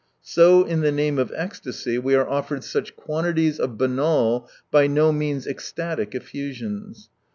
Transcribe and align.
So 0.23 0.63
in 0.63 0.81
the 0.81 0.91
name 0.91 1.19
of 1.19 1.31
ecstasy 1.35 1.99
we 1.99 2.13
63 2.13 2.15
are 2.15 2.27
offered 2.27 2.63
such 2.63 2.95
quantities 2.95 3.59
of 3.59 3.77
banal, 3.77 4.49
by 4.71 4.87
no 4.87 5.11
means 5.11 5.45
ecstatic 5.45 6.15
effusions. 6.15 7.11